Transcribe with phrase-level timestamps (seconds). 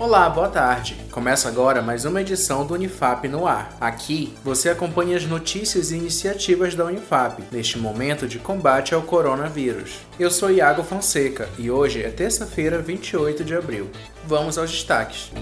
[0.00, 0.96] Olá, boa tarde.
[1.10, 3.76] Começa agora mais uma edição do Unifap no ar.
[3.80, 9.96] Aqui você acompanha as notícias e iniciativas da Unifap neste momento de combate ao coronavírus.
[10.16, 13.90] Eu sou Iago Fonseca e hoje é terça-feira, 28 de abril.
[14.24, 15.32] Vamos aos destaques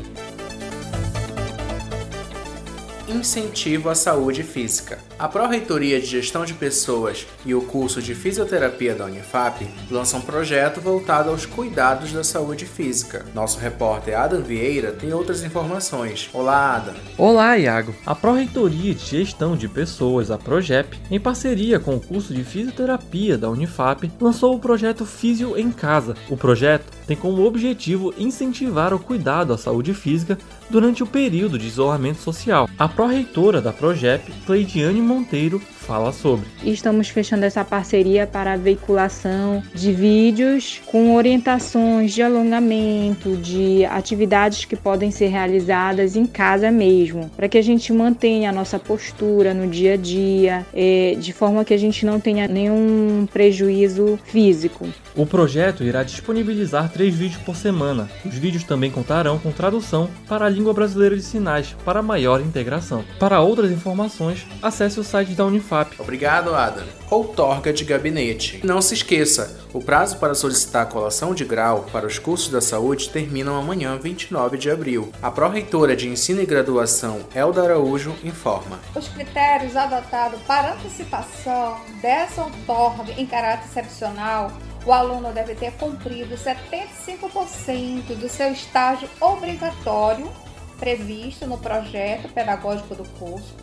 [3.08, 4.98] incentivo à saúde física.
[5.18, 10.22] A Pró-Reitoria de Gestão de Pessoas e o curso de Fisioterapia da Unifap lançam um
[10.22, 13.24] projeto voltado aos cuidados da saúde física.
[13.34, 16.28] Nosso repórter Adam Vieira tem outras informações.
[16.32, 16.94] Olá, Adam.
[17.16, 17.94] Olá, Iago.
[18.04, 23.38] A Pró-Reitoria de Gestão de Pessoas, a Progep, em parceria com o curso de Fisioterapia
[23.38, 26.14] da Unifap, lançou o projeto Físio em Casa.
[26.28, 30.36] O projeto tem como objetivo incentivar o cuidado à saúde física
[30.68, 32.68] durante o período de isolamento social.
[32.76, 36.46] A pró-reitora da Progep, Cleidiane Monteiro, fala sobre.
[36.64, 44.64] Estamos fechando essa parceria para a veiculação de vídeos com orientações de alongamento, de atividades
[44.64, 49.54] que podem ser realizadas em casa mesmo, para que a gente mantenha a nossa postura
[49.54, 54.88] no dia a dia, é, de forma que a gente não tenha nenhum prejuízo físico.
[55.14, 58.08] O projeto irá disponibilizar três vídeos por semana.
[58.24, 63.04] Os vídeos também contarão com tradução para a língua brasileira de sinais para maior integração.
[63.18, 65.44] Para outras informações, acesse o site da
[65.76, 66.84] Unifap Obrigado, Adam.
[67.10, 68.60] Outorga de gabinete.
[68.64, 72.60] Não se esqueça, o prazo para solicitar a colação de grau para os cursos da
[72.60, 75.12] saúde termina amanhã, 29 de abril.
[75.22, 78.80] A pró-reitora de Ensino e Graduação, Elda Araújo, informa.
[78.94, 84.52] Os critérios adotados para antecipação dessa outorga em caráter excepcional
[84.84, 90.30] o aluno deve ter cumprido 75% do seu estágio obrigatório
[90.78, 93.54] previsto no projeto pedagógico do curso,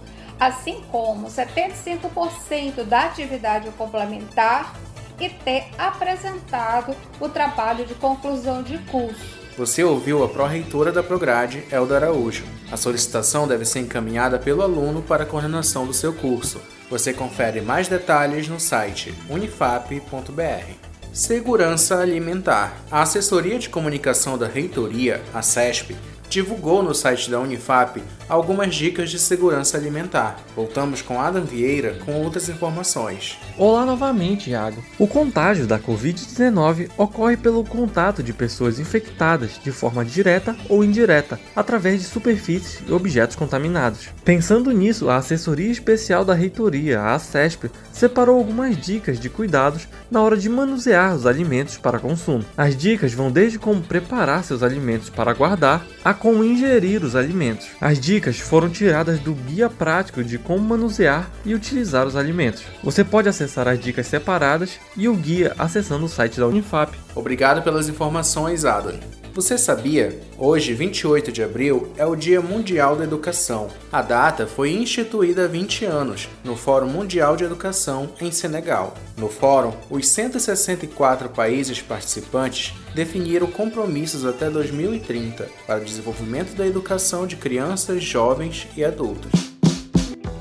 [0.45, 4.75] assim como 75% da atividade complementar
[5.19, 9.41] e ter apresentado o trabalho de conclusão de curso.
[9.58, 12.44] Você ouviu a pró-reitora da Prograde, Elda Araújo.
[12.71, 16.59] A solicitação deve ser encaminhada pelo aluno para a coordenação do seu curso.
[16.89, 20.73] Você confere mais detalhes no site unifap.br.
[21.14, 22.76] Segurança Alimentar.
[22.92, 25.95] A Assessoria de Comunicação da Reitoria, a CESP,
[26.33, 30.39] divulgou no site da Unifap algumas dicas de segurança alimentar.
[30.55, 33.38] Voltamos com Adam Vieira com outras informações.
[33.58, 34.83] Olá novamente, Iago.
[34.98, 41.39] O contágio da Covid-19 ocorre pelo contato de pessoas infectadas de forma direta ou indireta,
[41.55, 44.10] através de superfícies e objetos contaminados.
[44.26, 50.21] Pensando nisso, a Assessoria Especial da Reitoria, a ACESP, separou algumas dicas de cuidados na
[50.21, 52.44] hora de manusear os alimentos para consumo.
[52.58, 57.67] As dicas vão desde como preparar seus alimentos para guardar, a como ingerir os alimentos.
[57.82, 62.64] As dicas foram tiradas do guia prático de como manusear e utilizar os alimentos.
[62.82, 66.98] Você pode acessar as dicas separadas e o guia acessando o site da Unifap.
[67.14, 69.23] Obrigado pelas informações, Adam.
[69.36, 70.21] Você sabia?
[70.38, 73.67] Hoje, 28 de abril, é o Dia Mundial da Educação.
[73.92, 78.94] A data foi instituída há 20 anos no Fórum Mundial de Educação em Senegal.
[79.17, 87.26] No fórum, os 164 países participantes definiram compromissos até 2030 para o desenvolvimento da educação
[87.26, 89.32] de crianças, jovens e adultos.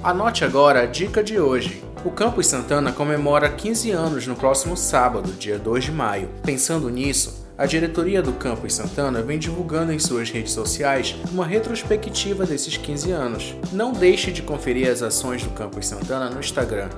[0.05, 1.83] Anote agora a dica de hoje.
[2.05, 6.29] O Campus Santana comemora 15 anos no próximo sábado, dia 2 de maio.
[6.43, 12.47] Pensando nisso, a diretoria do Campus Santana vem divulgando em suas redes sociais uma retrospectiva
[12.47, 13.55] desses 15 anos.
[13.73, 16.89] Não deixe de conferir as ações do Campus Santana no Instagram,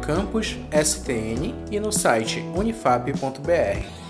[0.00, 4.07] campusstn e no site unifap.br.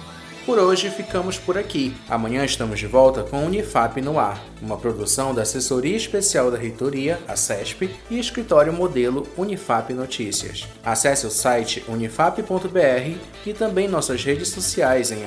[0.48, 1.94] Por hoje ficamos por aqui.
[2.08, 7.20] Amanhã estamos de volta com Unifap no ar, uma produção da Assessoria Especial da Reitoria,
[7.28, 10.66] a CESP, e Escritório Modelo Unifap Notícias.
[10.82, 15.18] Acesse o site unifap.br e também nossas redes sociais em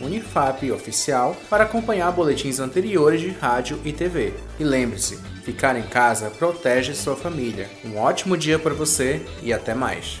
[0.00, 4.32] @unifapoficial para acompanhar boletins anteriores de rádio e TV.
[4.60, 7.68] E lembre-se, ficar em casa protege sua família.
[7.84, 10.20] Um ótimo dia para você e até mais.